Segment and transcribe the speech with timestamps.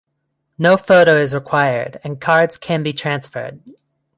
[0.57, 3.61] No photo is required, and cards can be transferred.